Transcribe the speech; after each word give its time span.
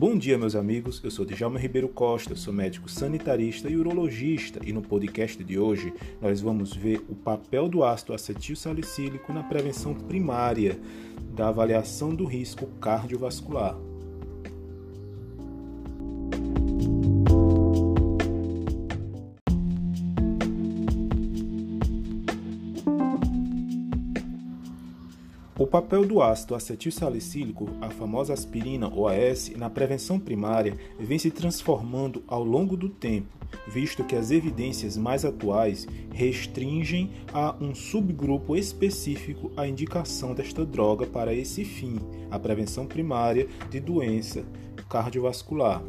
Bom 0.00 0.16
dia, 0.16 0.38
meus 0.38 0.56
amigos. 0.56 0.98
Eu 1.04 1.10
sou 1.10 1.26
Djalma 1.26 1.58
Ribeiro 1.58 1.86
Costa, 1.86 2.34
sou 2.34 2.54
médico 2.54 2.90
sanitarista 2.90 3.68
e 3.68 3.76
urologista, 3.76 4.58
e 4.64 4.72
no 4.72 4.80
podcast 4.80 5.44
de 5.44 5.58
hoje 5.58 5.92
nós 6.22 6.40
vamos 6.40 6.74
ver 6.74 7.04
o 7.06 7.14
papel 7.14 7.68
do 7.68 7.84
ácido 7.84 8.14
acetil 8.14 8.56
salicílico 8.56 9.30
na 9.30 9.42
prevenção 9.42 9.92
primária 9.92 10.80
da 11.34 11.48
avaliação 11.48 12.14
do 12.14 12.24
risco 12.24 12.66
cardiovascular. 12.80 13.76
O 25.60 25.66
papel 25.66 26.06
do 26.06 26.22
ácido 26.22 26.54
acetilsalicílico, 26.54 27.68
a 27.82 27.90
famosa 27.90 28.32
aspirina 28.32 28.88
ou 28.88 29.06
AS, 29.06 29.50
na 29.58 29.68
prevenção 29.68 30.18
primária 30.18 30.74
vem 30.98 31.18
se 31.18 31.30
transformando 31.30 32.24
ao 32.26 32.42
longo 32.42 32.78
do 32.78 32.88
tempo, 32.88 33.28
visto 33.68 34.02
que 34.02 34.16
as 34.16 34.30
evidências 34.30 34.96
mais 34.96 35.22
atuais 35.22 35.86
restringem 36.14 37.10
a 37.30 37.54
um 37.60 37.74
subgrupo 37.74 38.56
específico 38.56 39.52
a 39.54 39.68
indicação 39.68 40.32
desta 40.32 40.64
droga 40.64 41.06
para 41.06 41.34
esse 41.34 41.62
fim, 41.62 41.98
a 42.30 42.38
prevenção 42.38 42.86
primária 42.86 43.46
de 43.68 43.80
doença 43.80 44.42
cardiovascular. 44.88 45.82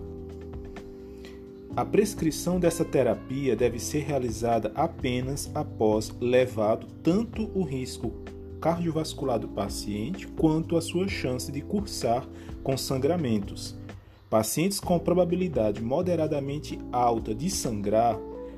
A 1.77 1.85
prescrição 1.85 2.59
dessa 2.59 2.83
terapia 2.83 3.55
deve 3.55 3.79
ser 3.79 3.99
realizada 3.99 4.73
apenas 4.75 5.49
após 5.55 6.13
levado 6.19 6.87
tanto 7.01 7.49
o 7.57 7.63
risco 7.63 8.11
cardiovascular 8.61 9.39
do 9.39 9.47
paciente 9.47 10.27
quanto 10.27 10.77
a 10.77 10.81
sua 10.81 11.07
chance 11.07 11.51
de 11.51 11.61
cursar 11.61 12.25
com 12.63 12.77
sangramentos. 12.77 13.75
Pacientes 14.29 14.79
com 14.79 14.97
probabilidade 14.99 15.81
moderadamente 15.81 16.79
alta 16.91 17.35
de 17.35 17.49
sangrar, 17.49 18.17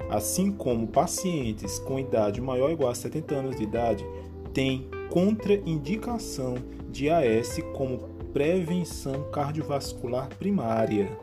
assim 0.10 0.52
como 0.52 0.88
pacientes 0.88 1.80
com 1.80 1.98
idade 1.98 2.42
maior 2.42 2.66
ou 2.66 2.72
igual 2.72 2.92
a 2.92 2.96
70 2.96 3.34
anos 3.34 3.56
de 3.56 3.64
idade, 3.64 4.06
têm 4.54 4.88
contraindicação 5.10 6.56
de 6.92 7.10
AS 7.10 7.58
como 7.74 8.00
prevenção 8.34 9.32
cardiovascular 9.32 10.28
primária. 10.38 11.18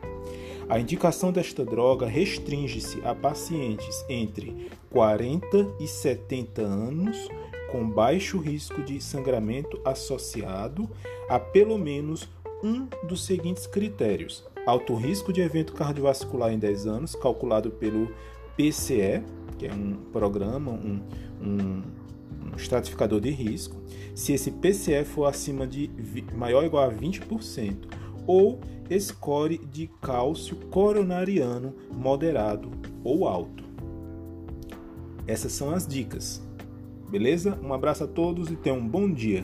A 0.67 0.79
indicação 0.79 1.31
desta 1.31 1.65
droga 1.65 2.05
restringe-se 2.05 3.01
a 3.03 3.13
pacientes 3.13 4.05
entre 4.09 4.69
40 4.89 5.75
e 5.79 5.87
70 5.87 6.61
anos 6.61 7.27
com 7.71 7.89
baixo 7.89 8.37
risco 8.37 8.81
de 8.83 9.01
sangramento 9.01 9.79
associado 9.85 10.89
a 11.29 11.39
pelo 11.39 11.77
menos 11.77 12.29
um 12.63 12.87
dos 13.07 13.25
seguintes 13.25 13.65
critérios: 13.65 14.45
alto 14.65 14.93
risco 14.95 15.31
de 15.31 15.41
evento 15.41 15.73
cardiovascular 15.73 16.51
em 16.51 16.59
10 16.59 16.87
anos, 16.87 17.15
calculado 17.15 17.71
pelo 17.71 18.11
PCE, 18.57 19.23
que 19.57 19.65
é 19.65 19.73
um 19.73 19.93
programa, 20.11 20.71
um, 20.71 21.01
um, 21.41 21.83
um 22.51 22.55
estratificador 22.55 23.21
de 23.21 23.29
risco, 23.29 23.77
se 24.13 24.33
esse 24.33 24.51
PCE 24.51 25.05
for 25.05 25.25
acima 25.25 25.65
de 25.65 25.89
maior 26.35 26.59
ou 26.59 26.65
igual 26.65 26.89
a 26.89 26.93
20%, 26.93 27.75
ou 28.27 28.59
score 28.99 29.57
de 29.57 29.89
cálcio 30.01 30.55
coronariano 30.69 31.73
moderado 31.91 32.69
ou 33.03 33.27
alto. 33.27 33.63
Essas 35.25 35.53
são 35.53 35.71
as 35.71 35.87
dicas. 35.87 36.41
Beleza? 37.11 37.59
Um 37.61 37.73
abraço 37.73 38.05
a 38.05 38.07
todos 38.07 38.49
e 38.49 38.55
tenham 38.55 38.79
um 38.79 38.87
bom 38.87 39.11
dia. 39.11 39.43